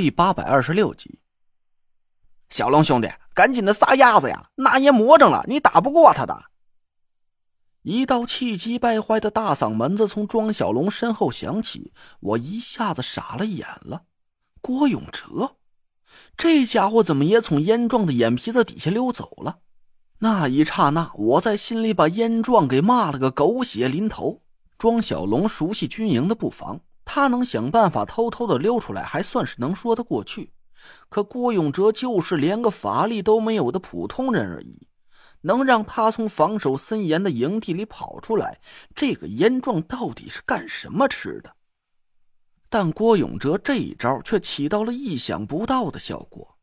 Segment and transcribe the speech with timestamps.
[0.00, 1.18] 第八百二十六集，
[2.48, 4.48] 小龙兄弟，赶紧的撒丫子呀！
[4.54, 6.44] 那爷魔怔了，你打不过他的。
[7.82, 14.04] 一道气急败坏的大嗓门子从庄小龙身后响起，我一下子傻了眼了。
[14.62, 15.56] 郭永哲，
[16.34, 19.58] 这家伙怎么也从燕壮的眼皮子底下溜走了？
[20.20, 24.40] 那一刹那，我在心里把燕壮给骂了个狗血淋头。
[24.78, 26.80] 庄小龙熟悉军营的布防，
[27.12, 30.52] 他能想办法偷偷的溜出来，还算是能说得过去。
[31.08, 34.86] 可郭永哲就是连个法力都没有的普通人而已。
[35.40, 38.60] 能让他从防守森严的营地里跑出来，
[38.94, 41.50] 这个燕壮到底是干什么吃的？
[42.68, 46.56] 但郭永哲这一招却起到了意想不到的效果。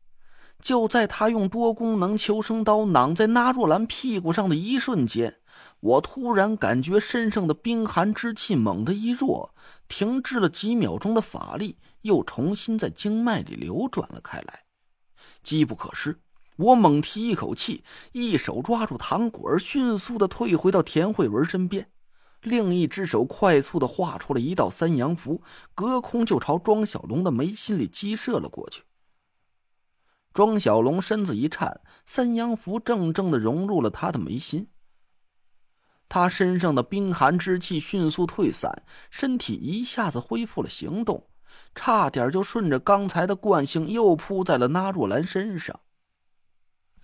[0.62, 5.37] 就在他用多功能求生刀挡在纳若兰屁股上的一瞬间，
[5.80, 9.54] 我突然感觉身上的冰寒之气猛地一弱，
[9.86, 14.64] 停滞了几秒钟的法力又重新在经脉里流转了开来，
[15.42, 16.18] 机不可失。
[16.56, 21.88] 我猛提一口气，一手抓住糖果儿，迅速的退回到田慧文身边，
[22.42, 25.40] 另一只手快速的画出了一道三阳符，
[25.76, 28.82] 隔空就朝庄小龙的眉心里击射了过去。
[30.34, 34.68] 庄小龙身子一颤，三阳符正正的融入了他的眉心。
[36.08, 41.26] 他身上的冰寒之气迅速退散，身体一下子恢复了行动，
[41.74, 45.78] 差点就顺着刚才的惯性又扑在了那若兰身上。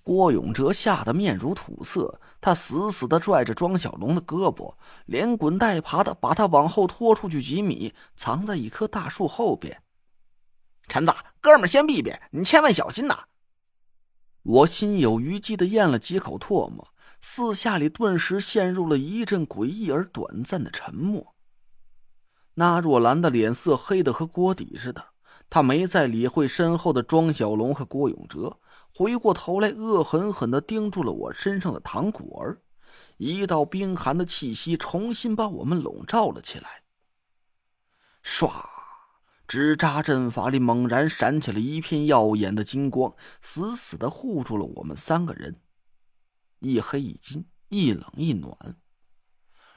[0.03, 4.75] 郭永哲吓得面如土色，他死死的拽着庄小龙的胳膊，
[5.07, 9.83] 连滚带爬的把他往后拖出去几米，藏在一棵大树后边。
[10.89, 13.25] 陈子，哥们先避避，你千万小心呐！
[14.43, 16.87] 我心有余悸的咽了几口唾沫，
[17.27, 21.35] 四下里顿时陷入了一阵诡异而短暂的沉默。
[22.53, 25.03] 那若兰的脸色黑的和锅底似的，
[25.49, 28.61] 她没再理会身后的庄小龙和郭永哲。
[28.95, 32.61] 回过头来，恶狠狠的盯住了我身上的糖果儿，
[33.17, 36.83] 一道冰寒的气息重新把我们笼罩了起来。
[38.23, 38.53] 唰，
[39.49, 45.57] 纸扎阵法里猛然闪起了一片耀眼的金光，死死的护住了我们三个人。
[46.65, 48.57] 一黑一金，一冷一暖，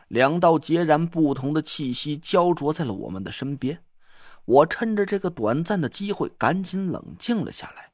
[0.07, 3.83] 两道截然不同的气息焦灼在了我们的身边。
[4.45, 7.91] 我趁着这个短暂的机会，赶紧冷静了下来。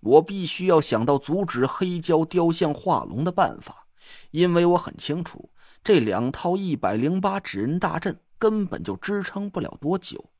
[0.00, 3.86] 我必须要想到阻止黑胶雕像化龙的办法，
[4.30, 5.50] 因为我很清楚
[5.82, 10.30] 这两套一百零八纸人大阵根本就支撑不了多久。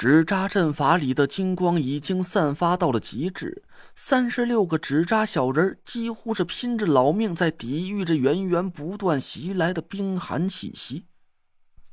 [0.00, 3.62] 纸扎阵法里的金光已经散发到了极致，
[3.94, 11.04] 三十六个纸扎小人几乎是拼着老命在抵御着源源不断袭来的冰寒气息。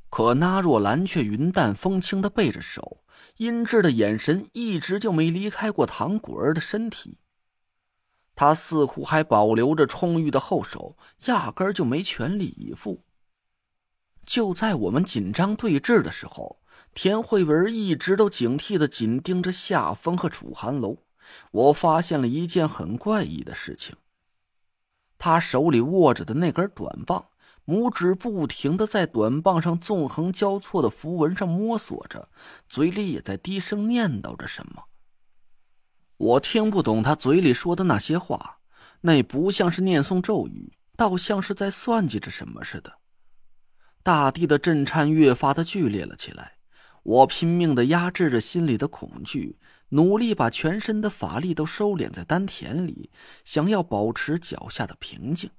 [0.10, 3.04] 可那若兰却云淡风轻的背着手。
[3.40, 7.18] 阴鸷的眼神一直就没离开过唐果儿的身体，
[8.34, 13.04] 他似乎还保留着充裕的后手，压根就没全力以赴。
[14.26, 16.62] 就在我们紧张对峙的时候，
[16.98, 20.98] 田慧文一直都警惕的紧盯着夏风和楚寒楼。
[21.52, 23.96] 我发现了一件很怪异的事情，
[25.20, 27.24] 他手里握着的那根短棒。
[27.68, 32.30] 拇指不停的在短棒上纵横交错的符文上摸索着，
[32.68, 34.86] 嘴里也在低声念叨着什么。
[36.18, 38.58] 我听不懂他嘴里说的那些话，
[39.02, 42.92] 那不像是念诵咒语，倒像是在算计着什么似的。
[44.02, 46.57] 大地的震颤越发的剧烈了起来，
[47.08, 49.58] 我拼命的压制着心里的恐惧，
[49.90, 53.10] 努力把全身的法力都收敛在丹田里，
[53.46, 55.50] 想要保持脚下的平静。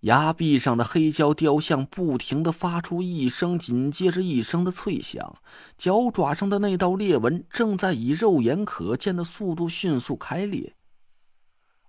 [0.00, 5.36] 崖壁上的黑胶雕像不停的发出一声紧接着一声的脆响，
[5.78, 10.74] 脚爪上的那道裂纹正在以肉眼可见的速度迅速开裂。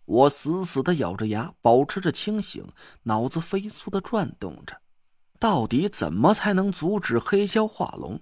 [0.06, 2.64] 我死死的咬着牙，保持着清醒，
[3.04, 4.80] 脑子飞速的转动着，
[5.40, 8.22] 到底怎么才能阻止黑胶化龙，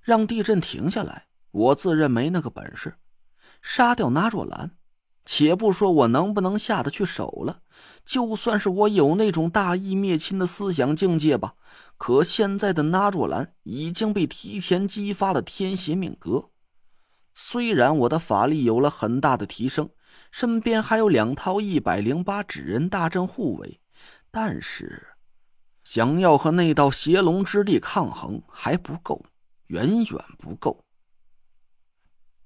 [0.00, 1.26] 让地震停下来？
[1.50, 2.94] 我自认没那个本事，
[3.60, 4.72] 杀掉纳若兰。
[5.26, 7.60] 且不说我能不能下得去手了，
[8.04, 11.54] 就算是我有那种大义灭亲的思想境界吧，
[11.98, 16.50] 可现在的纳若兰已经被提前激发了天邪命格。
[17.34, 19.90] 虽然我的法力有了很大的提升，
[20.32, 23.80] 身边还有两套一百零八纸人大阵护卫，
[24.30, 25.06] 但是
[25.90, 29.24] 想要和那道邪龙之力抗衡还不够，
[29.66, 30.84] 远远不够。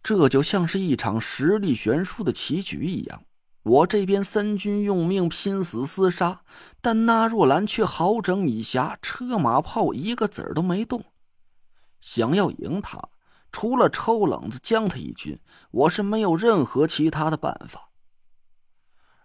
[0.02, 3.22] 这就像是一场实力悬殊的棋局一样，
[3.62, 6.40] 我这边三军用命拼死厮杀，
[6.80, 11.04] 但那若兰却好整以暇，车马炮一个子儿都没动。
[12.00, 12.98] 想要赢他，
[13.52, 15.38] 除了抽冷子将他一军，
[15.70, 17.90] 我是没有任何其他的办法。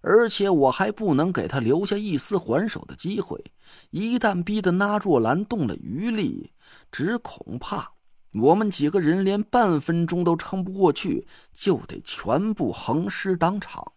[0.02, 3.44] 而且我还不能给他留下一丝还手的机会，
[3.90, 6.54] 一旦逼得那若兰动了余力，
[6.92, 7.94] 只恐怕
[8.34, 13.94] 我们几个人连半分钟都撑不过去，就得全部横尸当场。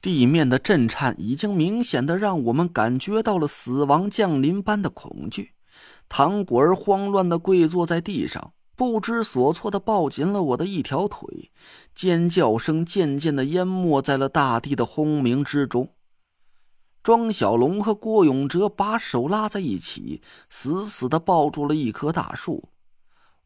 [0.00, 5.52] 地面的震颤已经明显的让我们感觉到了死亡降临般的恐惧。
[6.08, 11.52] 唐果儿慌乱的跪坐在地上，不知所措的抱紧了我的一条腿，
[11.94, 15.94] 尖叫声渐渐的淹没在了大地的轰鸣之中。
[17.02, 22.70] 庄小龙和郭永哲把手拉在一起，死死的抱住了一棵大树。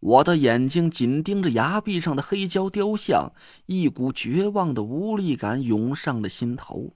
[0.01, 3.33] 我的眼睛紧盯着崖壁上的黑胶雕像，
[3.67, 6.95] 一股绝望的无力感涌上了心头。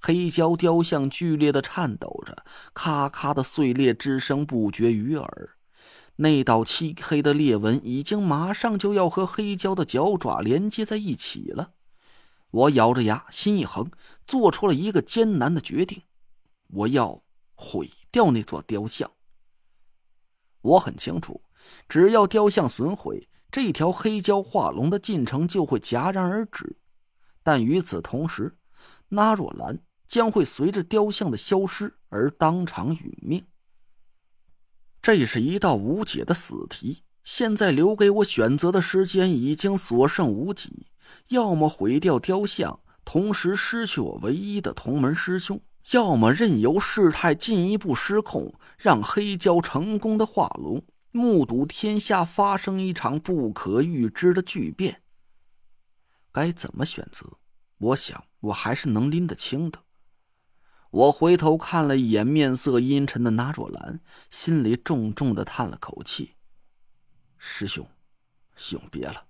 [0.00, 5.57] 黑胶雕像剧烈的颤抖着，咔咔的碎裂之声不绝于耳。
[6.20, 11.74] 那道漆黑的裂纹已经马上就要和黑胶的脚爪连接在一起了。
[12.50, 13.90] 我咬着牙，心一横，
[14.26, 16.02] 做出了一个艰难的决定：
[16.68, 17.22] 我要
[17.54, 19.10] 毁掉那座雕像。
[20.60, 21.42] 我很清楚。
[21.88, 26.78] 只要雕像损毁，这条黑胶化龙的进程就会戛然而止。
[27.42, 28.56] 但与此同时，
[29.08, 33.46] 那若兰将会随着雕像的消失而当场殒命。
[35.00, 37.02] 这是一道无解的死题。
[37.24, 40.86] 现在留给我选择的时间已经所剩无几：
[41.28, 45.58] 要么毁掉雕像，同时失去我唯一的同门师兄；
[45.92, 50.82] 要么任由事态进一步失控，让黑胶成功的化龙。
[51.10, 55.02] 目睹天下发生一场不可预知的巨变，
[56.30, 57.38] 该怎么选择？
[57.78, 59.80] 我想，我还是能拎得清的。
[60.90, 64.00] 我回头看了一眼面色阴沉的那若兰，
[64.30, 66.36] 心里重重的叹了口气
[67.36, 67.86] ：“师兄，
[68.70, 69.26] 永别了。”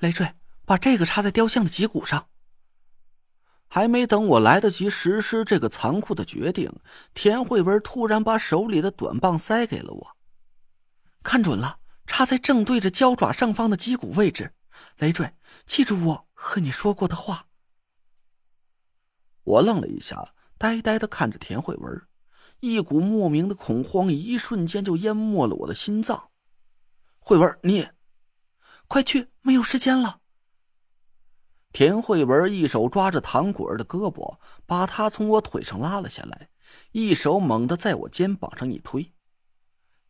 [0.00, 0.34] 累赘，
[0.64, 2.28] 把这个插在雕像的脊骨上。
[3.68, 6.72] 还没等我来得及实施这个残酷的决定，
[7.12, 10.16] 田慧文突然把手里的短棒塞给了我。
[11.22, 14.54] 看准了，插在正对着胶爪上方的脊骨位置。
[14.96, 15.34] 累赘，
[15.66, 17.47] 记住我和你说过的话。
[19.48, 22.02] 我愣了一下，呆呆的看着田慧文，
[22.60, 26.28] 一股莫名的恐慌一瞬间就淹没了我的心脏。
[27.18, 27.88] 慧文，你
[28.88, 30.20] 快去，没有时间了。
[31.72, 34.36] 田慧文一手抓着唐果儿的胳膊，
[34.66, 36.50] 把他从我腿上拉了下来，
[36.92, 39.14] 一手猛地在我肩膀上一推。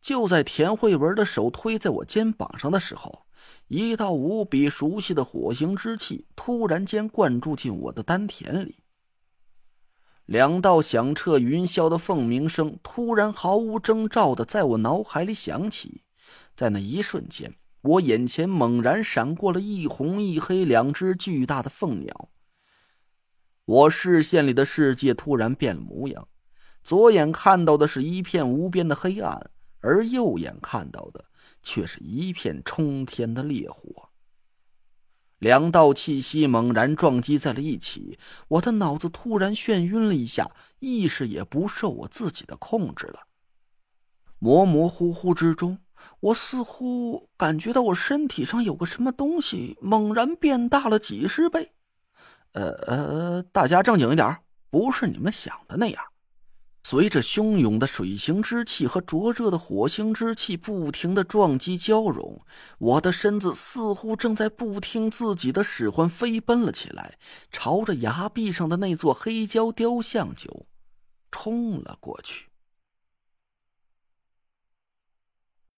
[0.01, 3.25] 就在田慧文的手推在我肩膀上的时候，
[3.69, 8.83] 一道无比熟悉的火星之气突然间灌注进我的丹田里。
[10.29, 16.03] 两道响彻云霄的凤鸣声突然毫无征兆的在我脑海里响起，
[16.55, 17.51] 在那一瞬间。
[17.81, 22.29] 我眼前猛然闪过了一红一黑两只巨大的凤鸟。
[23.65, 26.27] 我视线里的世界突然变了模样，
[26.83, 29.49] 左眼看到的是一片无边的黑暗，
[29.79, 31.25] 而右眼看到的
[31.63, 34.08] 却是一片冲天的烈火。
[35.39, 43.21] 两道气息猛然撞击在了一起，我的脑子突然眩晕了一下，意识也不受我自己的控制了。
[44.37, 45.79] 模模糊糊之中。
[46.21, 51.73] 我似乎感觉到我身体上有个什么东西猛然变大了几十倍，
[52.53, 54.37] 呃呃，大家正经一点，
[54.69, 56.01] 不是你们想的那样。
[56.89, 62.41] 随着汹涌的水行之气和灼热的火星之气不停的撞击交融，
[62.79, 67.19] 我的身子似乎正在不听自己的使唤飞奔了起来，
[67.51, 70.65] 朝着崖壁上的那座黑胶雕像就
[71.31, 72.48] 冲了过去。